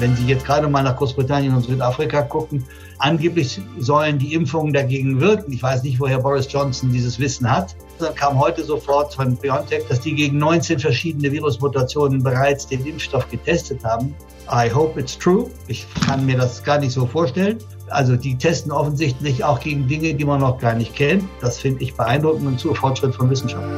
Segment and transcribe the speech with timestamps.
[0.00, 2.64] Wenn Sie jetzt gerade mal nach Großbritannien und Südafrika gucken,
[2.98, 5.52] angeblich sollen die Impfungen dagegen wirken.
[5.52, 7.76] Ich weiß nicht, woher Boris Johnson dieses Wissen hat.
[7.98, 13.28] Dann kam heute sofort von BioNTech, dass die gegen 19 verschiedene Virusmutationen bereits den Impfstoff
[13.30, 14.14] getestet haben.
[14.50, 15.50] I hope it's true.
[15.68, 17.58] Ich kann mir das gar nicht so vorstellen.
[17.88, 21.24] Also die testen offensichtlich auch gegen Dinge, die man noch gar nicht kennt.
[21.42, 23.68] Das finde ich beeindruckend und zu Fortschritt von Wissenschaft.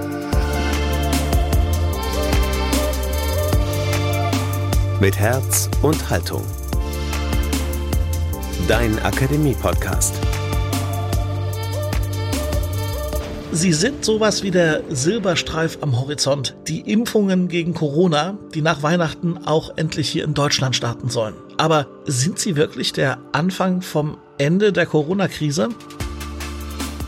[5.03, 6.45] Mit Herz und Haltung.
[8.69, 10.15] Dein Akademie-Podcast.
[13.51, 16.55] Sie sind sowas wie der Silberstreif am Horizont.
[16.69, 21.35] Die Impfungen gegen Corona, die nach Weihnachten auch endlich hier in Deutschland starten sollen.
[21.57, 25.71] Aber sind sie wirklich der Anfang vom Ende der Corona-Krise?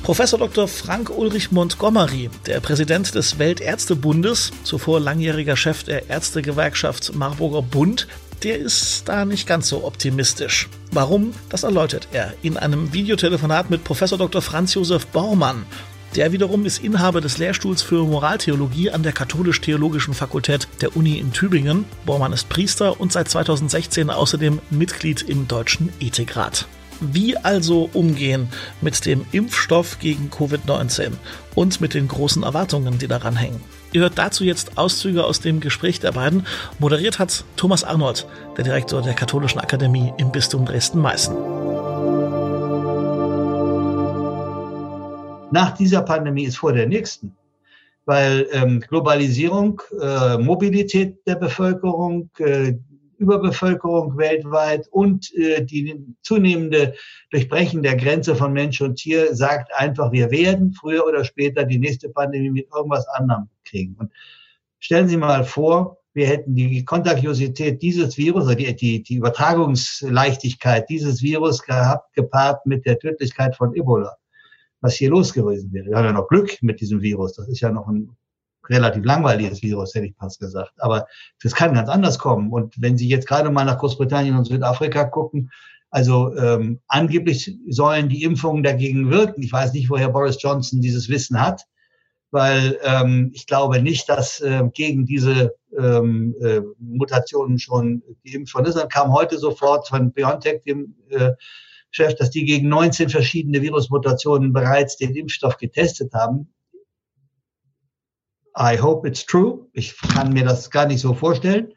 [0.04, 0.68] Professor Dr.
[0.68, 8.06] Frank Ulrich Montgomery, der Präsident des Weltärztebundes, zuvor langjähriger Chef der Ärztegewerkschaft Marburger Bund,
[8.42, 10.68] der ist da nicht ganz so optimistisch.
[10.92, 11.32] Warum?
[11.48, 14.42] Das erläutert er in einem Videotelefonat mit Professor Dr.
[14.42, 15.64] Franz Josef Baumann,
[16.16, 21.32] der wiederum ist Inhaber des Lehrstuhls für Moraltheologie an der Katholisch-Theologischen Fakultät der Uni in
[21.32, 21.86] Tübingen.
[22.04, 26.66] Bormann ist Priester und seit 2016 außerdem Mitglied im Deutschen Ethikrat.
[27.00, 28.48] Wie also umgehen
[28.80, 31.12] mit dem Impfstoff gegen Covid-19
[31.54, 33.60] und mit den großen Erwartungen, die daran hängen?
[33.92, 36.46] Ihr hört dazu jetzt Auszüge aus dem Gespräch der beiden.
[36.78, 41.64] Moderiert hat Thomas Arnold, der Direktor der Katholischen Akademie im Bistum Dresden-Meißen.
[45.54, 47.34] nach dieser Pandemie ist vor der nächsten.
[48.06, 52.74] Weil ähm, Globalisierung, äh, Mobilität der Bevölkerung, äh,
[53.18, 56.94] Überbevölkerung weltweit und äh, die zunehmende
[57.30, 61.78] Durchbrechen der Grenze von Mensch und Tier sagt einfach, wir werden früher oder später die
[61.78, 63.94] nächste Pandemie mit irgendwas anderem kriegen.
[63.98, 64.12] Und
[64.78, 70.88] stellen Sie mal vor, wir hätten die Kontagiosität dieses Virus, oder die, die, die Übertragungsleichtigkeit
[70.88, 74.16] dieses Virus gehabt, gepaart mit der Tödlichkeit von Ebola
[74.84, 75.86] was hier los gewesen wäre.
[75.86, 77.32] Wir haben ja noch Glück mit diesem Virus.
[77.32, 78.14] Das ist ja noch ein
[78.68, 80.72] relativ langweiliges Virus, hätte ich fast gesagt.
[80.78, 81.06] Aber
[81.42, 82.50] das kann ganz anders kommen.
[82.50, 85.50] Und wenn Sie jetzt gerade mal nach Großbritannien und Südafrika gucken,
[85.90, 89.42] also ähm, angeblich sollen die Impfungen dagegen wirken.
[89.44, 91.66] Ich weiß nicht, woher Boris Johnson dieses Wissen hat,
[92.32, 98.66] weil ähm, ich glaube nicht, dass äh, gegen diese ähm, äh, Mutationen schon geimpft worden
[98.66, 98.76] ist.
[98.76, 101.30] Dann kam heute sofort von BioNTech, dem äh,
[101.92, 106.52] Chef, dass die gegen 19 verschiedene Virusmutationen bereits den Impfstoff getestet haben.
[108.56, 109.66] I hope it's true.
[109.72, 111.72] Ich kann mir das gar nicht so vorstellen.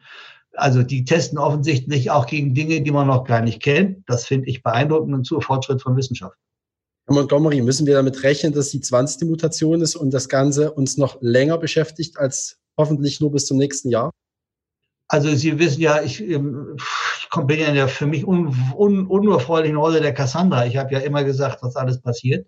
[0.54, 4.08] Also die testen offensichtlich auch gegen Dinge, die man noch gar nicht kennt.
[4.08, 6.38] Das finde ich beeindruckend und zu Fortschritt von Wissenschaft.
[7.08, 9.30] Herr Montgomery, müssen wir damit rechnen, dass die 20.
[9.30, 13.90] Mutation ist und das Ganze uns noch länger beschäftigt als hoffentlich nur bis zum nächsten
[13.90, 14.12] Jahr?
[15.08, 19.08] Also Sie wissen ja, ich, ähm, ich bin ja in der für mich un, un,
[19.08, 20.66] unerfreulichen Rolle der Cassandra.
[20.66, 22.46] Ich habe ja immer gesagt, was alles passiert.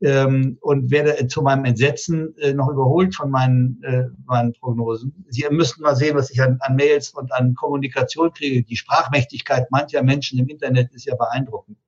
[0.00, 5.24] Ähm, und werde zu meinem Entsetzen äh, noch überholt von meinen, äh, meinen Prognosen.
[5.28, 8.64] Sie müssten mal sehen, was ich an, an Mails und an Kommunikation kriege.
[8.64, 11.78] Die Sprachmächtigkeit mancher Menschen im Internet ist ja beeindruckend.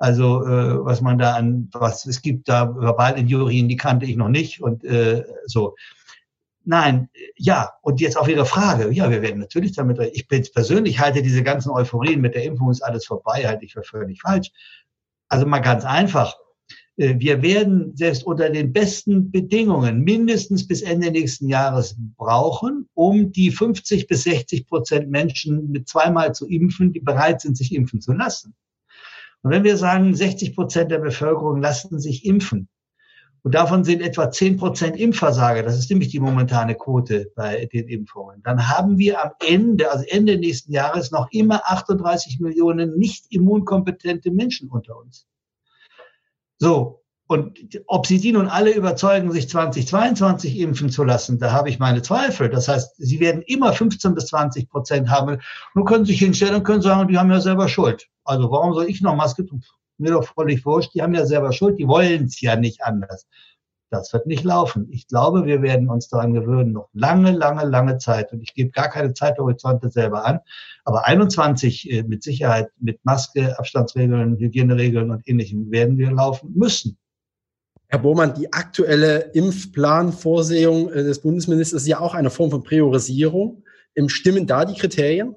[0.00, 4.30] Also äh, was man da an, was es gibt da Verbalinjurien, die kannte ich noch
[4.30, 5.76] nicht und äh, so.
[6.64, 8.90] Nein, ja, und jetzt auf Ihre Frage.
[8.92, 12.70] Ja, wir werden natürlich damit, ich bin persönlich halte diese ganzen Euphorien mit der Impfung
[12.70, 14.50] ist alles vorbei, halte ich für völlig falsch.
[15.28, 16.34] Also mal ganz einfach.
[17.00, 23.32] Äh, wir werden selbst unter den besten Bedingungen mindestens bis Ende nächsten Jahres brauchen, um
[23.32, 28.00] die 50 bis 60 Prozent Menschen mit zweimal zu impfen, die bereit sind, sich impfen
[28.00, 28.54] zu lassen.
[29.42, 32.68] Und wenn wir sagen, 60 Prozent der Bevölkerung lassen sich impfen,
[33.42, 35.62] und davon sind etwa 10 Prozent Impfversager.
[35.62, 38.42] Das ist nämlich die momentane Quote bei den Impfungen.
[38.42, 44.30] Dann haben wir am Ende, also Ende nächsten Jahres, noch immer 38 Millionen nicht immunkompetente
[44.30, 45.26] Menschen unter uns.
[46.60, 46.98] So.
[47.26, 51.78] Und ob sie die nun alle überzeugen, sich 2022 impfen zu lassen, da habe ich
[51.78, 52.48] meine Zweifel.
[52.48, 55.38] Das heißt, sie werden immer 15 bis 20 Prozent haben.
[55.74, 58.08] Nun können sich hinstellen und können sagen, die haben ja selber Schuld.
[58.24, 59.62] Also warum soll ich noch Maske tun?
[60.00, 63.26] mir doch völlig wurscht, die haben ja selber Schuld, die wollen es ja nicht anders.
[63.90, 64.88] Das wird nicht laufen.
[64.90, 68.32] Ich glaube, wir werden uns daran gewöhnen, noch lange, lange, lange Zeit.
[68.32, 70.40] Und ich gebe gar keine Zeithorizonte selber an.
[70.84, 76.98] Aber 21 äh, mit Sicherheit mit Maske, Abstandsregeln, Hygieneregeln und ähnlichem werden wir laufen müssen.
[77.88, 83.64] Herr Bohmann, die aktuelle Impfplanvorsehung äh, des Bundesministers ist ja auch eine Form von Priorisierung.
[84.06, 85.34] Stimmen da die Kriterien?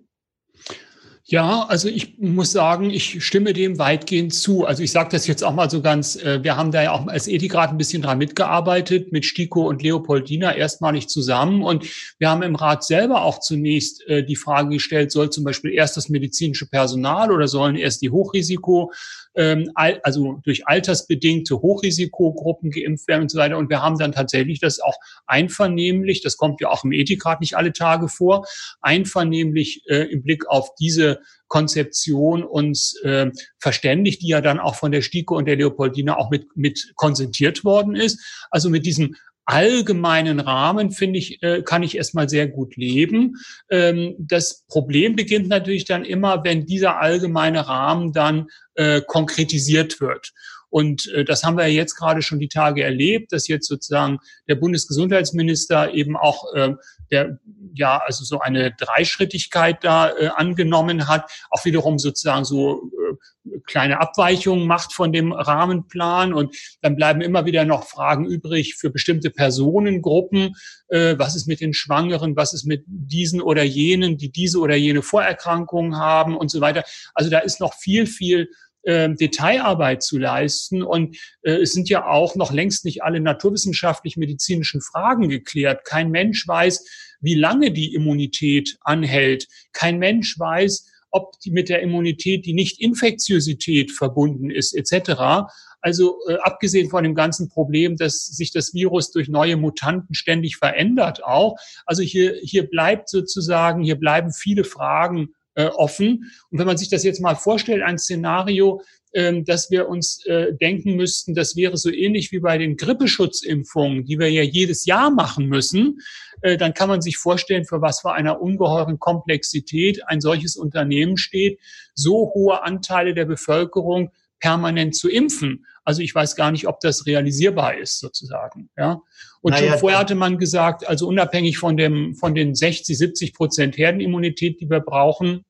[1.26, 4.66] Ja, also ich muss sagen, ich stimme dem weitgehend zu.
[4.66, 7.08] Also ich sage das jetzt auch mal so ganz, äh, wir haben da ja auch
[7.08, 11.64] als Ethikrat ein bisschen dran mitgearbeitet, mit Stiko und Leopoldina erstmalig zusammen.
[11.64, 11.86] Und
[12.20, 15.96] wir haben im Rat selber auch zunächst äh, die Frage gestellt, soll zum Beispiel erst
[15.96, 18.92] das medizinische Personal oder sollen erst die Hochrisiko
[19.36, 23.58] ähm, also durch altersbedingte Hochrisikogruppen geimpft werden und so weiter.
[23.58, 24.96] Und wir haben dann tatsächlich das auch
[25.26, 28.46] einvernehmlich, das kommt ja auch im Ethikrat nicht alle Tage vor,
[28.82, 34.92] einvernehmlich äh, im Blick auf diese Konzeption uns äh, verständigt, die ja dann auch von
[34.92, 38.20] der Stiko und der Leopoldina auch mit, mit konsentiert worden ist.
[38.50, 39.16] Also mit diesem
[39.46, 43.36] allgemeinen Rahmen, finde ich, äh, kann ich erstmal sehr gut leben.
[43.70, 50.34] Ähm, das Problem beginnt natürlich dann immer, wenn dieser allgemeine Rahmen dann äh, konkretisiert wird.
[50.74, 54.18] Und äh, das haben wir jetzt gerade schon die Tage erlebt, dass jetzt sozusagen
[54.48, 56.74] der Bundesgesundheitsminister eben auch äh,
[57.12, 57.38] der
[57.76, 64.02] ja also so eine Dreischrittigkeit da äh, angenommen hat, auch wiederum sozusagen so äh, kleine
[64.02, 69.30] Abweichungen macht von dem Rahmenplan und dann bleiben immer wieder noch Fragen übrig für bestimmte
[69.30, 70.56] Personengruppen.
[70.88, 72.36] Äh, was ist mit den Schwangeren?
[72.36, 76.84] Was ist mit diesen oder jenen, die diese oder jene Vorerkrankungen haben und so weiter?
[77.14, 78.48] Also da ist noch viel, viel
[78.84, 80.84] äh, Detailarbeit zu leisten.
[80.84, 85.86] Und äh, es sind ja auch noch längst nicht alle naturwissenschaftlich-medizinischen Fragen geklärt.
[85.86, 86.86] Kein Mensch weiß,
[87.22, 89.48] wie lange die Immunität anhält.
[89.72, 95.48] Kein Mensch weiß, ob die mit der Immunität die Nicht-Infektiosität verbunden ist, etc.
[95.80, 100.58] Also äh, abgesehen von dem ganzen Problem, dass sich das Virus durch neue Mutanten ständig
[100.58, 101.56] verändert auch.
[101.86, 106.32] Also hier, hier bleibt sozusagen, hier bleiben viele Fragen äh, offen.
[106.50, 108.82] Und wenn man sich das jetzt mal vorstellt, ein Szenario,
[109.14, 114.06] ähm, dass wir uns äh, denken müssten, das wäre so ähnlich wie bei den Grippeschutzimpfungen,
[114.06, 116.00] die wir ja jedes Jahr machen müssen,
[116.42, 121.18] äh, dann kann man sich vorstellen, für was für einer ungeheuren Komplexität ein solches Unternehmen
[121.18, 121.60] steht,
[121.94, 124.12] so hohe Anteile der Bevölkerung
[124.44, 125.66] permanent zu impfen.
[125.86, 128.70] Also ich weiß gar nicht, ob das realisierbar ist sozusagen.
[128.78, 129.02] Ja.
[129.42, 133.34] Und naja, schon vorher hatte man gesagt, also unabhängig von dem von den 60, 70
[133.34, 135.46] Prozent Herdenimmunität, die wir brauchen,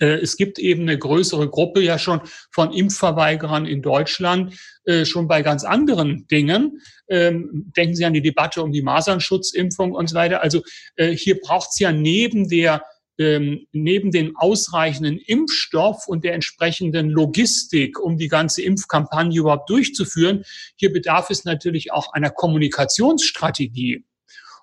[0.00, 2.20] äh, es gibt eben eine größere Gruppe ja schon
[2.50, 6.80] von Impfverweigerern in Deutschland, äh, schon bei ganz anderen Dingen.
[7.08, 10.42] Ähm, denken Sie an die Debatte um die Masernschutzimpfung und so weiter.
[10.42, 10.62] Also
[10.96, 12.82] äh, hier braucht es ja neben der
[13.18, 20.44] ähm, neben dem ausreichenden Impfstoff und der entsprechenden Logistik, um die ganze Impfkampagne überhaupt durchzuführen,
[20.76, 24.04] hier bedarf es natürlich auch einer Kommunikationsstrategie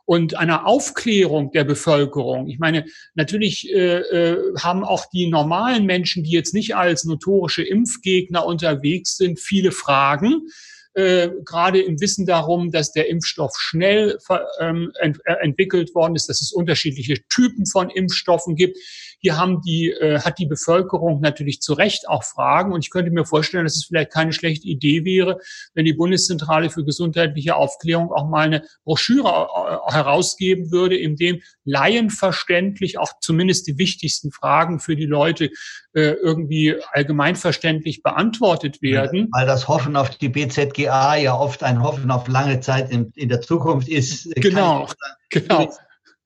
[0.05, 2.47] und einer Aufklärung der Bevölkerung.
[2.47, 2.85] Ich meine,
[3.15, 9.17] natürlich äh, äh, haben auch die normalen Menschen, die jetzt nicht als notorische Impfgegner unterwegs
[9.17, 10.47] sind, viele Fragen.
[10.95, 14.17] Äh, gerade im Wissen darum, dass der Impfstoff schnell
[14.61, 18.77] ähm, ent äh, entwickelt worden ist, dass es unterschiedliche Typen von Impfstoffen gibt.
[19.25, 22.73] Hier haben die, äh, hat die Bevölkerung natürlich zu Recht auch Fragen.
[22.73, 25.39] Und ich könnte mir vorstellen, dass es vielleicht keine schlechte Idee wäre,
[25.73, 31.41] wenn die Bundeszentrale für gesundheitliche Aufklärung auch mal eine Broschüre äh, herausgeben würde, in dem
[31.63, 35.49] laienverständlich auch zumindest die wichtigsten Fragen für die Leute
[35.93, 39.29] äh, irgendwie allgemeinverständlich beantwortet werden.
[39.31, 43.29] Weil das Hoffen auf die BZGA ja oft ein Hoffen auf lange Zeit in, in
[43.29, 44.29] der Zukunft ist.
[44.35, 44.87] Genau,
[45.31, 45.73] genau.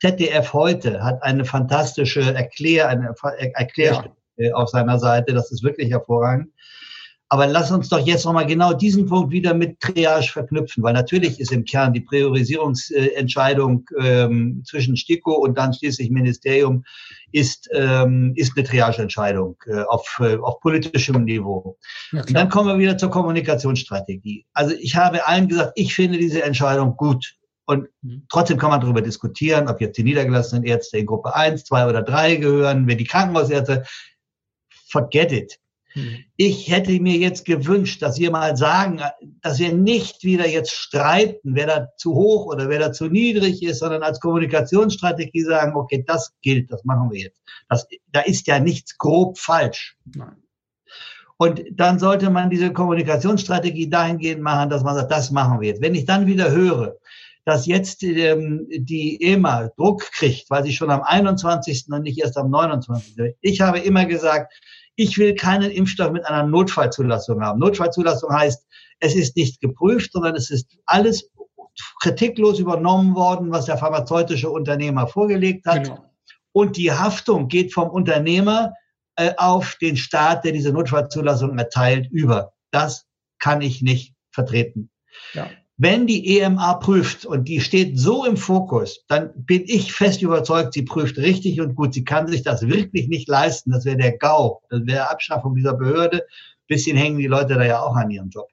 [0.01, 3.13] ZDF heute hat eine fantastische Erklär, eine
[3.53, 4.53] Erklärstimme ja.
[4.53, 5.33] auf seiner Seite.
[5.33, 6.49] Das ist wirklich hervorragend.
[7.31, 11.39] Aber lass uns doch jetzt nochmal genau diesen Punkt wieder mit Triage verknüpfen, weil natürlich
[11.39, 16.83] ist im Kern die Priorisierungsentscheidung ähm, zwischen STIKO und dann schließlich Ministerium
[17.31, 21.77] ist, ähm, ist eine Triageentscheidung äh, auf, äh, auf politischem Niveau.
[22.11, 24.47] Ja, und dann kommen wir wieder zur Kommunikationsstrategie.
[24.53, 27.35] Also ich habe allen gesagt, ich finde diese Entscheidung gut.
[27.69, 28.25] Und mhm.
[28.29, 32.01] trotzdem kann man darüber diskutieren, ob jetzt die niedergelassenen Ärzte in Gruppe 1, 2 oder
[32.01, 33.85] 3 gehören, wenn die Krankenhausärzte,
[34.87, 35.59] forget it.
[35.93, 36.17] Mhm.
[36.35, 39.01] Ich hätte mir jetzt gewünscht, dass wir mal sagen,
[39.43, 43.61] dass wir nicht wieder jetzt streiten, wer da zu hoch oder wer da zu niedrig
[43.61, 47.39] ist, sondern als Kommunikationsstrategie sagen, okay, das gilt, das machen wir jetzt.
[47.69, 49.95] Das, da ist ja nichts grob falsch.
[50.15, 50.41] Nein.
[51.37, 55.81] Und dann sollte man diese Kommunikationsstrategie dahingehend machen, dass man sagt, das machen wir jetzt.
[55.81, 56.97] Wenn ich dann wieder höre,
[57.49, 61.87] dass jetzt ähm, die EMA Druck kriegt, weil sie schon am 21.
[61.89, 63.35] und nicht erst am 29.
[63.41, 64.53] Ich habe immer gesagt,
[64.95, 67.59] ich will keinen Impfstoff mit einer Notfallzulassung haben.
[67.59, 68.67] Notfallzulassung heißt,
[68.99, 71.31] es ist nicht geprüft, sondern es ist alles
[72.01, 75.85] kritiklos übernommen worden, was der pharmazeutische Unternehmer vorgelegt hat.
[75.85, 76.05] Genau.
[76.51, 78.73] Und die Haftung geht vom Unternehmer
[79.15, 82.53] äh, auf den Staat, der diese Notfallzulassung erteilt, über.
[82.69, 83.07] Das
[83.39, 84.91] kann ich nicht vertreten.
[85.33, 85.49] Ja.
[85.81, 90.73] Wenn die EMA prüft und die steht so im Fokus, dann bin ich fest überzeugt,
[90.73, 91.93] sie prüft richtig und gut.
[91.93, 93.71] Sie kann sich das wirklich nicht leisten.
[93.71, 94.59] Das wäre der GAU.
[94.69, 96.25] Das wäre Abschaffung dieser Behörde.
[96.67, 98.49] Bisschen hängen die Leute da ja auch an ihrem Job.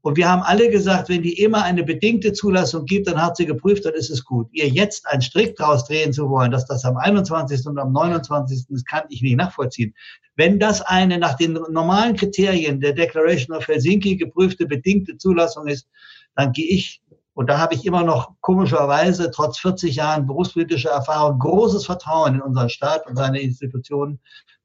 [0.00, 3.44] Und wir haben alle gesagt, wenn die EMA eine bedingte Zulassung gibt, dann hat sie
[3.44, 4.48] geprüft, dann ist es gut.
[4.52, 7.66] Ihr jetzt einen Strick draus drehen zu wollen, dass das am 21.
[7.66, 8.64] und am 29.
[8.70, 9.94] das kann ich nicht nachvollziehen.
[10.36, 15.86] Wenn das eine nach den normalen Kriterien der Declaration of Helsinki geprüfte bedingte Zulassung ist,
[16.34, 17.02] dann gehe ich,
[17.34, 22.42] und da habe ich immer noch komischerweise, trotz 40 Jahren berufspolitischer Erfahrung, großes Vertrauen in
[22.42, 24.20] unseren Staat und seine Institutionen,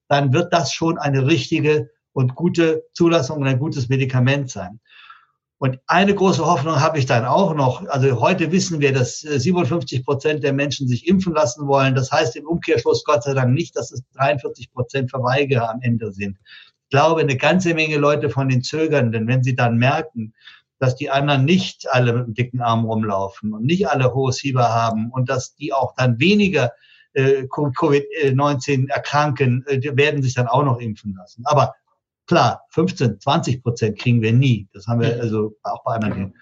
[0.08, 4.80] dann wird das schon eine richtige und gute Zulassung und ein gutes Medikament sein.
[5.58, 7.88] Und eine große Hoffnung habe ich dann auch noch.
[7.88, 11.96] Also heute wissen wir, dass 57 Prozent der Menschen sich impfen lassen wollen.
[11.96, 16.12] Das heißt im Umkehrschluss Gott sei Dank nicht, dass es 43 Prozent Verweigerer am Ende
[16.12, 16.38] sind.
[16.84, 20.34] Ich glaube, eine ganze Menge Leute von den Zögernden, wenn sie dann merken,
[20.80, 24.70] dass die anderen nicht alle mit einem dicken Arm rumlaufen und nicht alle hohes Fieber
[24.70, 26.72] haben und dass die auch dann weniger
[27.14, 31.44] äh, Covid-19 erkranken, äh, werden sich dann auch noch impfen lassen.
[31.46, 31.76] Aber
[32.28, 34.68] klar, 15, 20 Prozent kriegen wir nie.
[34.74, 36.36] Das haben wir also auch bei anderen.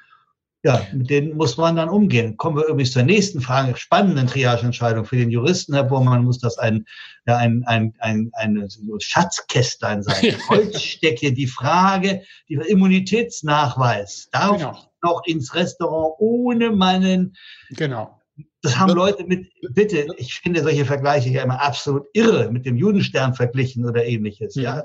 [0.65, 2.37] Ja, mit denen muss man dann umgehen.
[2.37, 6.57] Kommen wir übrigens zur nächsten Frage, spannenden Triageentscheidung für den Juristen, Herr Bormann, muss das
[6.57, 6.85] ein,
[7.27, 10.35] ja, ein, ein, ein, ein Schatzkästlein sein.
[10.49, 14.29] Holzstecke, die Frage, die Immunitätsnachweis.
[14.31, 14.71] Darf genau.
[14.71, 17.35] ich noch ins Restaurant ohne meinen,
[17.71, 18.21] genau.
[18.61, 22.77] Das haben Leute mit, bitte, ich finde solche Vergleiche ja immer absolut irre, mit dem
[22.77, 24.55] Judenstern verglichen oder ähnliches.
[24.55, 24.83] Ja, ja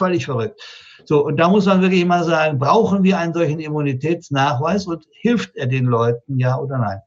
[0.00, 0.60] völlig verrückt.
[1.04, 5.56] So, und da muss man wirklich mal sagen, brauchen wir einen solchen Immunitätsnachweis und hilft
[5.56, 7.00] er den Leuten, ja oder nein?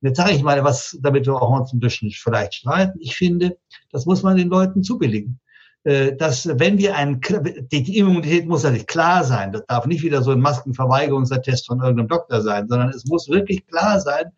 [0.00, 2.98] Jetzt sage ich mal, was, damit wir auch uns ein bisschen vielleicht streiten.
[3.00, 3.56] Ich finde,
[3.90, 5.40] das muss man den Leuten zubilligen.
[5.84, 7.20] Äh, dass wenn wir einen,
[7.72, 9.52] die Immunität muss natürlich klar sein.
[9.52, 13.66] Das darf nicht wieder so ein Maskenverweigerungsattest von irgendeinem Doktor sein, sondern es muss wirklich
[13.66, 14.32] klar sein,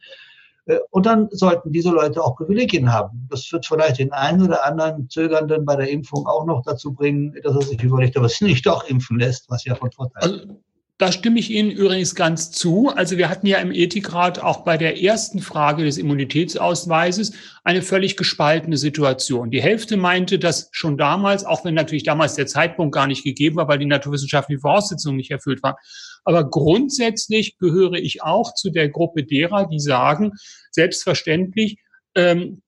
[0.90, 3.26] und dann sollten diese Leute auch Privilegien haben.
[3.30, 7.34] Das wird vielleicht den einen oder anderen Zögernden bei der Impfung auch noch dazu bringen,
[7.42, 10.30] dass er sich überlegt, ob er sich nicht doch impfen lässt, was ja von Vorteil
[10.30, 10.40] ist.
[10.40, 10.60] Also,
[11.00, 12.90] da stimme ich Ihnen übrigens ganz zu.
[12.90, 17.32] Also wir hatten ja im Ethikrat auch bei der ersten Frage des Immunitätsausweises
[17.64, 19.50] eine völlig gespaltene Situation.
[19.50, 23.56] Die Hälfte meinte, dass schon damals, auch wenn natürlich damals der Zeitpunkt gar nicht gegeben
[23.56, 25.76] war, weil die naturwissenschaftlichen Voraussetzungen nicht erfüllt waren,
[26.24, 30.32] aber grundsätzlich gehöre ich auch zu der Gruppe derer, die sagen,
[30.70, 31.78] selbstverständlich,
[32.14, 32.60] ähm,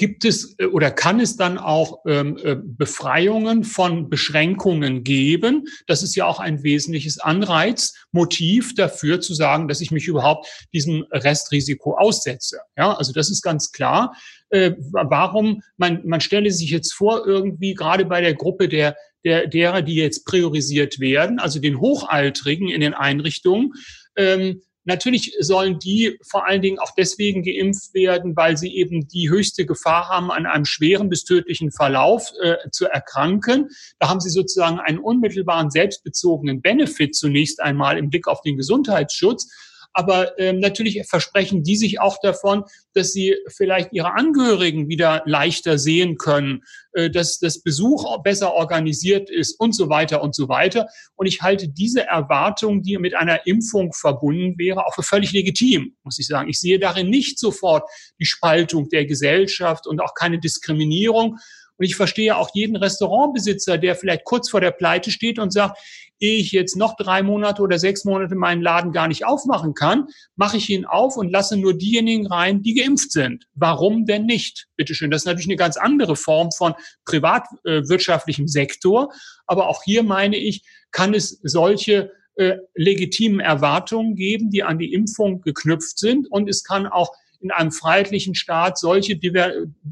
[0.00, 5.66] gibt es äh, oder kann es dann auch ähm, äh, Befreiungen von Beschränkungen geben?
[5.86, 11.04] Das ist ja auch ein wesentliches Anreizmotiv dafür zu sagen, dass ich mich überhaupt diesem
[11.12, 12.60] Restrisiko aussetze.
[12.78, 14.16] Ja, also das ist ganz klar.
[14.48, 19.48] Äh, warum man man stelle sich jetzt vor irgendwie gerade bei der Gruppe der der
[19.48, 23.74] derer, die jetzt priorisiert werden, also den Hochaltrigen in den Einrichtungen.
[24.16, 29.30] Ähm, Natürlich sollen die vor allen Dingen auch deswegen geimpft werden, weil sie eben die
[29.30, 33.68] höchste Gefahr haben, an einem schweren bis tödlichen Verlauf äh, zu erkranken.
[34.00, 39.48] Da haben sie sozusagen einen unmittelbaren selbstbezogenen Benefit zunächst einmal im Blick auf den Gesundheitsschutz.
[39.92, 45.78] Aber ähm, natürlich versprechen die sich auch davon, dass sie vielleicht ihre Angehörigen wieder leichter
[45.78, 50.86] sehen können, äh, dass das Besuch besser organisiert ist und so weiter und so weiter.
[51.16, 55.96] Und ich halte diese Erwartung, die mit einer Impfung verbunden wäre, auch für völlig legitim,
[56.04, 56.48] muss ich sagen.
[56.48, 61.38] Ich sehe darin nicht sofort die Spaltung der Gesellschaft und auch keine Diskriminierung.
[61.80, 65.78] Und ich verstehe auch jeden Restaurantbesitzer, der vielleicht kurz vor der Pleite steht und sagt,
[66.18, 70.06] ehe ich jetzt noch drei Monate oder sechs Monate meinen Laden gar nicht aufmachen kann,
[70.36, 73.46] mache ich ihn auf und lasse nur diejenigen rein, die geimpft sind.
[73.54, 74.66] Warum denn nicht?
[74.76, 75.10] Bitteschön.
[75.10, 76.74] Das ist natürlich eine ganz andere Form von
[77.06, 79.10] privatwirtschaftlichem Sektor.
[79.46, 84.92] Aber auch hier meine ich, kann es solche äh, legitimen Erwartungen geben, die an die
[84.92, 86.30] Impfung geknüpft sind.
[86.30, 89.18] Und es kann auch in einem freiheitlichen Staat solche,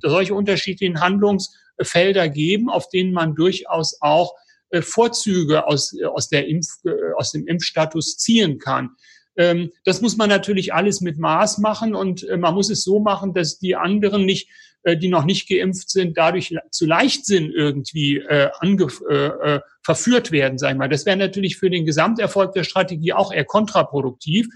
[0.02, 1.00] solche unterschiedlichen
[1.78, 4.35] Handlungsfelder geben, auf denen man durchaus auch
[4.70, 8.90] äh, Vorzüge aus, äh, aus, der Impf, äh, aus dem Impfstatus ziehen kann.
[9.37, 13.35] Ähm, das muss man natürlich alles mit Maß machen und man muss es so machen,
[13.35, 14.49] dass die anderen nicht,
[14.87, 18.23] die noch nicht geimpft sind, dadurch zu Leichtsinn irgendwie
[18.61, 20.88] ange, äh, verführt werden, sagen wir mal.
[20.88, 24.47] Das wäre natürlich für den Gesamterfolg der Strategie auch eher kontraproduktiv.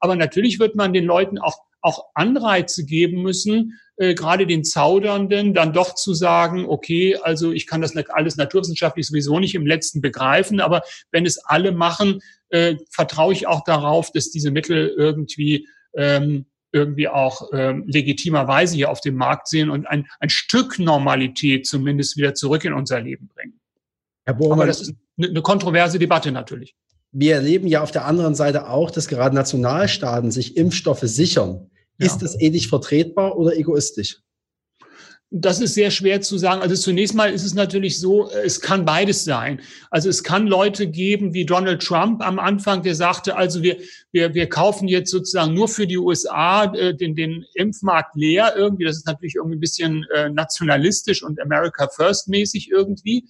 [0.00, 5.54] Aber natürlich wird man den Leuten auch auch Anreize geben müssen, äh, gerade den Zaudernden
[5.54, 10.00] dann doch zu sagen, okay, also ich kann das alles naturwissenschaftlich sowieso nicht im letzten
[10.00, 12.20] begreifen, aber wenn es alle machen,
[12.50, 18.90] äh, vertraue ich auch darauf, dass diese Mittel irgendwie ähm, irgendwie auch ähm, legitimerweise hier
[18.90, 23.28] auf dem Markt sehen und ein, ein Stück Normalität zumindest wieder zurück in unser Leben
[23.28, 23.58] bringen.
[24.26, 26.76] Herr Bormann, aber das ist eine, eine kontroverse Debatte natürlich.
[27.12, 31.67] wir erleben ja auf der anderen Seite auch, dass gerade Nationalstaaten sich Impfstoffe sichern.
[31.98, 32.06] Ja.
[32.06, 34.20] Ist das ethisch vertretbar oder egoistisch?
[35.30, 36.62] Das ist sehr schwer zu sagen.
[36.62, 39.60] Also zunächst mal ist es natürlich so, es kann beides sein.
[39.90, 43.76] Also es kann Leute geben wie Donald Trump am Anfang, der sagte, also wir,
[44.10, 48.84] wir, wir kaufen jetzt sozusagen nur für die USA äh, den, den Impfmarkt leer irgendwie.
[48.84, 53.28] Das ist natürlich irgendwie ein bisschen äh, nationalistisch und America First mäßig irgendwie.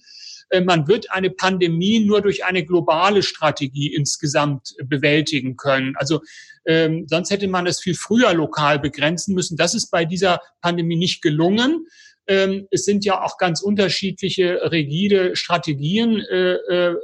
[0.49, 5.95] Äh, man wird eine Pandemie nur durch eine globale Strategie insgesamt bewältigen können.
[5.97, 6.21] Also
[6.65, 9.57] ähm, sonst hätte man es viel früher lokal begrenzen müssen.
[9.57, 11.87] Das ist bei dieser Pandemie nicht gelungen.
[12.29, 16.95] Ähm, es sind ja auch ganz unterschiedliche rigide Strategien, äh, äh,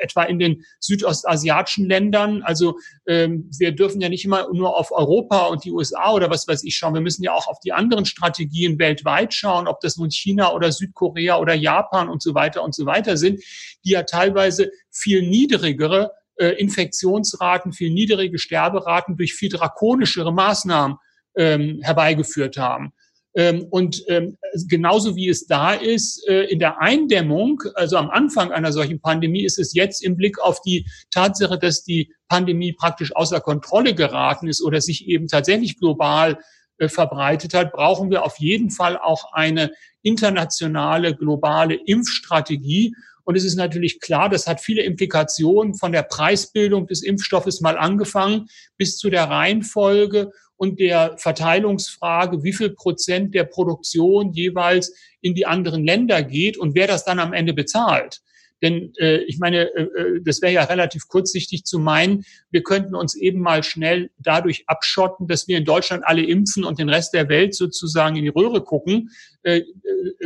[0.00, 2.42] etwa in den südostasiatischen Ländern.
[2.42, 6.46] Also ähm, wir dürfen ja nicht immer nur auf Europa und die USA oder was
[6.46, 6.92] weiß ich schauen.
[6.92, 10.70] Wir müssen ja auch auf die anderen Strategien weltweit schauen, ob das nun China oder
[10.70, 13.42] Südkorea oder Japan und so weiter und so weiter sind,
[13.86, 20.98] die ja teilweise viel niedrigere äh, Infektionsraten, viel niedrige Sterberaten durch viel drakonischere Maßnahmen
[21.36, 22.92] ähm, herbeigeführt haben.
[23.34, 28.52] Ähm, und ähm, genauso wie es da ist, äh, in der Eindämmung, also am Anfang
[28.52, 33.14] einer solchen Pandemie, ist es jetzt im Blick auf die Tatsache, dass die Pandemie praktisch
[33.14, 36.38] außer Kontrolle geraten ist oder sich eben tatsächlich global
[36.78, 42.94] äh, verbreitet hat, brauchen wir auf jeden Fall auch eine internationale, globale Impfstrategie.
[43.24, 47.76] Und es ist natürlich klar, das hat viele Implikationen von der Preisbildung des Impfstoffes mal
[47.76, 48.46] angefangen
[48.78, 55.46] bis zu der Reihenfolge und der Verteilungsfrage, wie viel Prozent der Produktion jeweils in die
[55.46, 58.20] anderen Länder geht und wer das dann am Ende bezahlt.
[58.60, 62.96] Denn äh, ich meine, äh, äh, das wäre ja relativ kurzsichtig zu meinen, wir könnten
[62.96, 67.14] uns eben mal schnell dadurch abschotten, dass wir in Deutschland alle impfen und den Rest
[67.14, 69.10] der Welt sozusagen in die Röhre gucken.
[69.44, 69.64] Äh, äh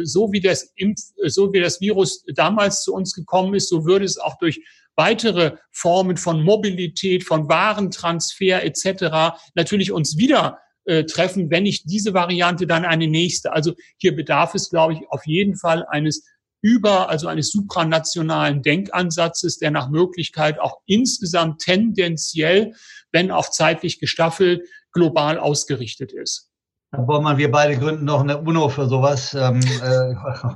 [0.03, 4.07] so wie das Impf, so wie das Virus damals zu uns gekommen ist, so würde
[4.07, 4.63] es auch durch
[5.03, 9.37] weitere Formen von Mobilität, von Warentransfer etc.
[9.57, 13.53] natürlich uns wieder äh, treffen, wenn nicht diese Variante, dann eine nächste.
[13.53, 16.25] Also hier bedarf es, glaube ich, auf jeden Fall eines
[16.61, 22.75] über, also eines supranationalen Denkansatzes, der nach Möglichkeit auch insgesamt tendenziell,
[23.11, 26.51] wenn auch zeitlich gestaffelt, global ausgerichtet ist.
[26.93, 29.35] Herr Bormann, wir beide gründen noch eine UNO für sowas.
[29.35, 29.61] Ähm,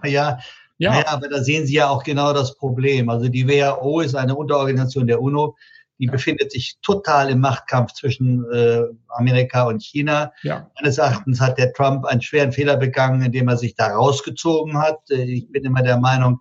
[0.05, 0.39] äh, ja,
[0.79, 0.91] ja.
[0.91, 3.09] Naja, aber da sehen Sie ja auch genau das Problem.
[3.09, 5.57] Also die WHO ist eine Unterorganisation der UNO,
[5.99, 6.13] die ja.
[6.13, 10.33] befindet sich total im Machtkampf zwischen äh, Amerika und China.
[10.43, 10.71] Ja.
[10.79, 14.99] Meines Erachtens hat der Trump einen schweren Fehler begangen, indem er sich da rausgezogen hat.
[15.11, 16.41] Äh, ich bin immer der Meinung,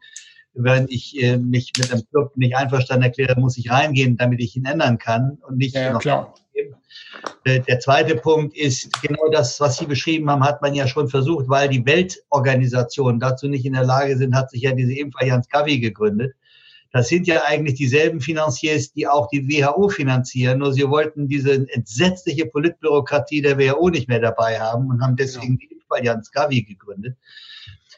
[0.56, 4.56] wenn ich äh, mich mit einem Club nicht einverstanden erkläre, muss ich reingehen, damit ich
[4.56, 6.34] ihn ändern kann und nicht ja, noch klar.
[7.44, 11.10] Äh, der zweite Punkt ist, genau das, was Sie beschrieben haben, hat man ja schon
[11.10, 15.50] versucht, weil die Weltorganisationen dazu nicht in der Lage sind, hat sich ja diese Impfallianz
[15.50, 16.34] Gavi gegründet.
[16.92, 21.68] Das sind ja eigentlich dieselben Finanziers, die auch die WHO finanzieren, nur sie wollten diese
[21.74, 25.68] entsetzliche Politbürokratie der WHO nicht mehr dabei haben und haben deswegen ja.
[25.68, 27.18] die Impfallianz Gavi gegründet.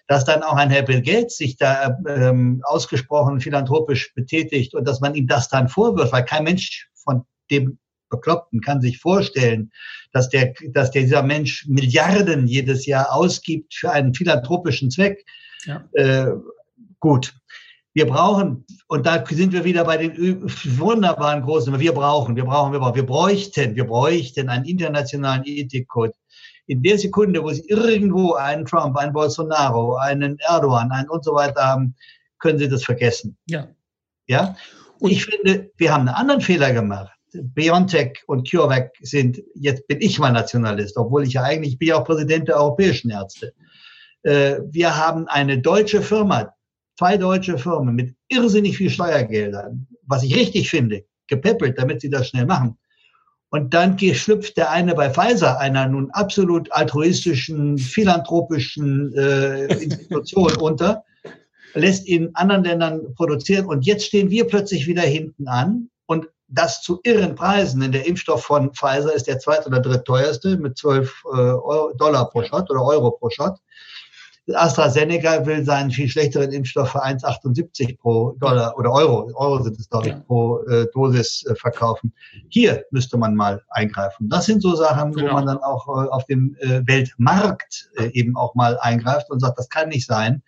[0.08, 5.02] Dass dann auch ein Herr Bill Gates sich da ähm, ausgesprochen philanthropisch betätigt und dass
[5.02, 7.78] man ihm das dann vorwirft, weil kein Mensch von dem
[8.10, 9.72] Bekloppten kann sich vorstellen,
[10.14, 15.26] dass der, dass der, dieser Mensch Milliarden jedes Jahr ausgibt für einen philanthropischen Zweck.
[15.66, 15.84] Ja.
[15.94, 16.32] Äh,
[17.00, 17.36] gut.
[17.94, 20.44] Wir brauchen, und da sind wir wieder bei den
[20.78, 26.14] wunderbaren großen, wir brauchen, wir brauchen, wir brauchen, wir bräuchten, wir bräuchten einen internationalen Ethikcode.
[26.68, 31.34] In der Sekunde, wo Sie irgendwo einen Trump, einen Bolsonaro, einen Erdogan, einen und so
[31.34, 31.96] weiter haben,
[32.40, 33.38] können Sie das vergessen.
[33.48, 33.68] Ja.
[34.28, 34.56] Ja?
[35.00, 37.12] Und ich finde, wir haben einen anderen Fehler gemacht.
[37.34, 41.90] BioNTech und CureVac sind, jetzt bin ich mal Nationalist, obwohl ich ja eigentlich, ich bin
[41.90, 43.54] ja auch Präsident der europäischen Ärzte.
[44.24, 46.54] Äh, wir haben eine deutsche Firma,
[46.98, 52.30] zwei deutsche Firmen mit irrsinnig viel Steuergeldern, was ich richtig finde, gepäppelt, damit sie das
[52.30, 52.78] schnell machen.
[53.50, 61.04] Und dann schlüpft der eine bei Pfizer, einer nun absolut altruistischen, philanthropischen äh, Institution unter,
[61.74, 66.82] lässt in anderen Ländern produzieren und jetzt stehen wir plötzlich wieder hinten an und das
[66.82, 67.82] zu irren Preisen.
[67.82, 71.38] Denn der Impfstoff von Pfizer ist der zweit- oder drittteuerste mit 12 äh,
[71.98, 73.58] Dollar pro Shot oder Euro pro Shot.
[74.54, 79.90] AstraZeneca will seinen viel schlechteren Impfstoff für 1,78 pro Dollar oder Euro, Euro sind es,
[79.90, 82.14] glaube ich, pro äh, Dosis äh, verkaufen.
[82.50, 84.30] Hier müsste man mal eingreifen.
[84.30, 85.30] Das sind so Sachen, genau.
[85.30, 89.42] wo man dann auch äh, auf dem äh, Weltmarkt äh, eben auch mal eingreift und
[89.42, 90.42] sagt, das kann nicht sein,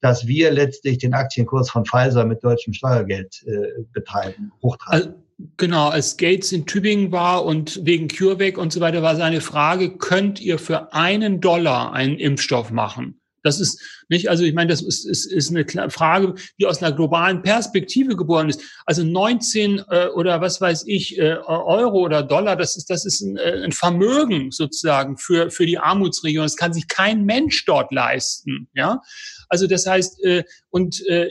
[0.00, 5.08] dass wir letztlich den Aktienkurs von Pfizer mit deutschem Steuergeld äh, betreiben, hochtreiben.
[5.08, 9.40] Also Genau, als Gates in Tübingen war und wegen CureVac und so weiter war seine
[9.40, 13.20] Frage, könnt ihr für einen Dollar einen Impfstoff machen?
[13.42, 16.94] Das ist nicht, also ich meine, das ist, ist, ist eine Frage, die aus einer
[16.94, 18.60] globalen Perspektive geboren ist.
[18.86, 23.20] Also 19 äh, oder was weiß ich, äh, Euro oder Dollar, das ist, das ist
[23.20, 26.44] ein, äh, ein Vermögen sozusagen für, für die Armutsregion.
[26.44, 28.68] Das kann sich kein Mensch dort leisten.
[28.74, 29.02] Ja,
[29.48, 31.28] also das heißt, äh, und äh,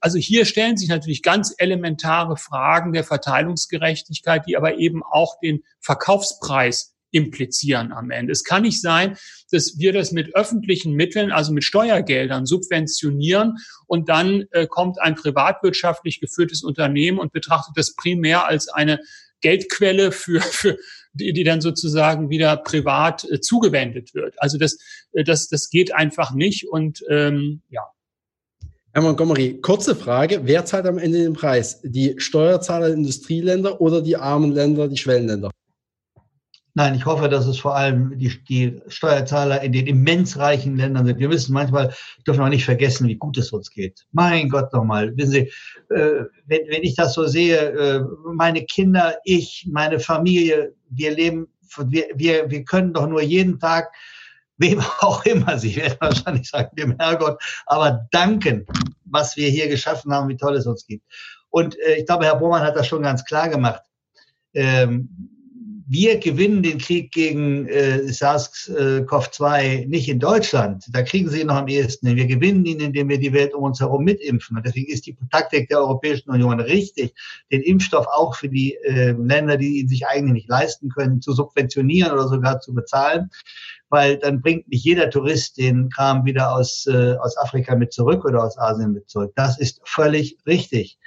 [0.00, 5.62] also hier stellen sich natürlich ganz elementare Fragen der Verteilungsgerechtigkeit, die aber eben auch den
[5.80, 8.30] Verkaufspreis implizieren am Ende.
[8.30, 9.16] Es kann nicht sein,
[9.50, 13.54] dass wir das mit öffentlichen Mitteln, also mit Steuergeldern subventionieren
[13.86, 19.00] und dann äh, kommt ein privatwirtschaftlich geführtes Unternehmen und betrachtet das primär als eine
[19.40, 20.76] Geldquelle für, für
[21.14, 24.34] die, die dann sozusagen wieder privat äh, zugewendet wird.
[24.36, 24.76] Also das,
[25.12, 27.82] äh, das, das geht einfach nicht und ähm, ja.
[28.92, 30.42] Herr Montgomery, kurze Frage.
[30.44, 31.80] Wer zahlt am Ende den Preis?
[31.82, 35.50] Die Steuerzahler der Industrieländer oder die armen Länder, die Schwellenländer?
[36.78, 41.06] Nein, ich hoffe, dass es vor allem die, die Steuerzahler in den immens reichen Ländern
[41.06, 41.18] sind.
[41.18, 41.94] Wir müssen manchmal,
[42.26, 44.04] dürfen wir nicht vergessen, wie gut es uns geht.
[44.12, 45.16] Mein Gott nochmal.
[45.16, 45.38] Wissen Sie,
[45.94, 51.48] äh, wenn, wenn ich das so sehe, äh, meine Kinder, ich, meine Familie, wir leben,
[51.78, 53.90] wir, wir, wir können doch nur jeden Tag,
[54.58, 58.66] wem auch immer, Sie werden wahrscheinlich sagen, dem Herrgott, aber danken,
[59.06, 61.06] was wir hier geschaffen haben, wie toll es uns gibt.
[61.48, 63.80] Und äh, ich glaube, Herr Bohmann hat das schon ganz klar gemacht.
[64.52, 65.35] Ähm,
[65.88, 70.84] wir gewinnen den Krieg gegen äh, SARS-CoV-2 nicht in Deutschland.
[70.90, 73.62] Da kriegen sie ihn noch am ehesten Wir gewinnen ihn, indem wir die Welt um
[73.62, 74.56] uns herum mitimpfen.
[74.56, 77.14] Und deswegen ist die Taktik der Europäischen Union richtig,
[77.52, 81.32] den Impfstoff auch für die äh, Länder, die ihn sich eigentlich nicht leisten können, zu
[81.32, 83.30] subventionieren oder sogar zu bezahlen.
[83.88, 88.24] Weil dann bringt nicht jeder Tourist den Kram wieder aus, äh, aus Afrika mit zurück
[88.24, 89.32] oder aus Asien mit zurück.
[89.36, 90.98] Das ist völlig richtig.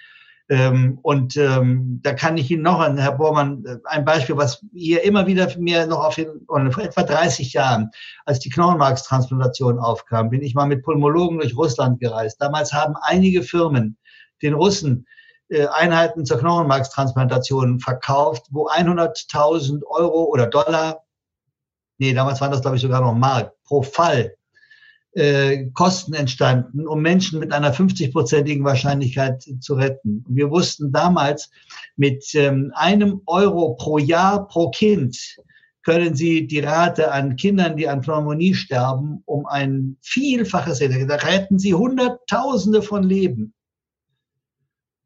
[0.52, 4.66] Ähm, und ähm, da kann ich Ihnen noch, an, Herr Bormann, äh, ein Beispiel, was
[4.74, 7.92] hier immer wieder mir noch auf den, vor etwa 30 Jahren,
[8.26, 12.42] als die Knochenmarkstransplantation aufkam, bin ich mal mit Pulmologen durch Russland gereist.
[12.42, 13.96] Damals haben einige Firmen
[14.42, 15.06] den Russen
[15.50, 21.04] äh, Einheiten zur Knochenmarkstransplantation verkauft, wo 100.000 Euro oder Dollar,
[22.00, 24.34] nee, damals waren das glaube ich sogar noch Mark, pro Fall
[25.14, 30.24] äh, Kosten entstanden, um Menschen mit einer 50-prozentigen Wahrscheinlichkeit zu retten.
[30.28, 31.50] Und wir wussten damals,
[31.96, 35.38] mit ähm, einem Euro pro Jahr pro Kind
[35.84, 41.08] können Sie die Rate an Kindern, die an Pneumonie sterben, um ein Vielfaches erhöhen.
[41.08, 43.54] Da retten Sie Hunderttausende von Leben.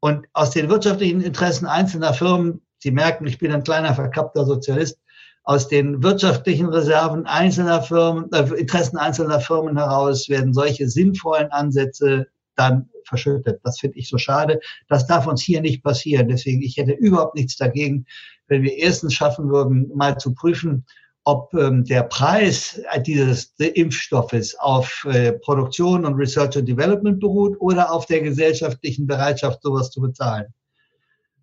[0.00, 4.98] Und aus den wirtschaftlichen Interessen einzelner Firmen, Sie merken, ich bin ein kleiner verkappter Sozialist,
[5.44, 12.26] aus den wirtschaftlichen Reserven einzelner Firmen, äh, Interessen einzelner Firmen heraus werden solche sinnvollen Ansätze
[12.56, 13.60] dann verschüttet.
[13.62, 14.58] Das finde ich so schade.
[14.88, 16.28] Das darf uns hier nicht passieren.
[16.28, 18.06] Deswegen, ich hätte überhaupt nichts dagegen,
[18.48, 20.86] wenn wir erstens schaffen würden, mal zu prüfen,
[21.24, 27.92] ob ähm, der Preis dieses Impfstoffes auf äh, Produktion und Research and Development beruht oder
[27.92, 30.46] auf der gesellschaftlichen Bereitschaft, sowas zu bezahlen.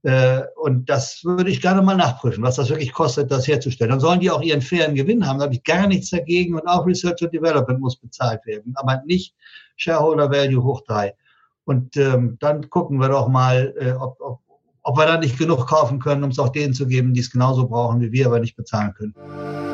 [0.04, 3.92] Äh, und das würde ich gerne mal nachprüfen, was das wirklich kostet, das herzustellen.
[3.92, 6.56] Dann sollen die auch ihren fairen Gewinn haben, da habe ich gar nichts dagegen.
[6.56, 9.36] Und auch Research and Development muss bezahlt werden, aber nicht
[9.76, 11.16] Shareholder Value hoch drei.
[11.66, 14.40] Und ähm, dann gucken wir doch mal, äh, ob, ob,
[14.82, 17.32] ob wir da nicht genug kaufen können, um es auch denen zu geben, die es
[17.32, 19.71] genauso brauchen wie wir, aber nicht bezahlen können.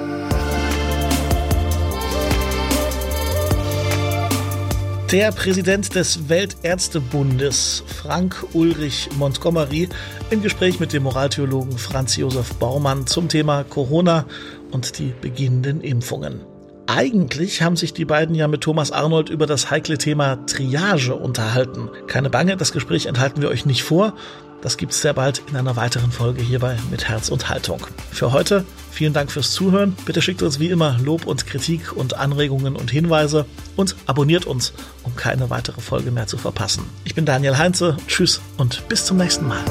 [5.11, 9.87] Der Präsident des Weltärztebundes, Frank Ulrich Montgomery,
[10.31, 14.25] im Gespräch mit dem Moraltheologen Franz Josef Baumann zum Thema Corona
[14.71, 16.41] und die beginnenden Impfungen.
[16.87, 21.89] Eigentlich haben sich die beiden ja mit Thomas Arnold über das heikle Thema Triage unterhalten.
[22.07, 24.13] Keine Bange, das Gespräch enthalten wir euch nicht vor.
[24.61, 27.85] Das gibt es sehr bald in einer weiteren Folge hierbei mit Herz und Haltung.
[28.09, 29.95] Für heute vielen Dank fürs Zuhören.
[30.05, 33.45] Bitte schickt uns wie immer Lob und Kritik und Anregungen und Hinweise
[33.75, 34.73] und abonniert uns,
[35.03, 36.85] um keine weitere Folge mehr zu verpassen.
[37.03, 37.97] Ich bin Daniel Heinze.
[38.07, 39.63] Tschüss und bis zum nächsten Mal.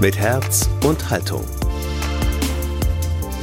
[0.00, 1.44] Mit Herz und Haltung.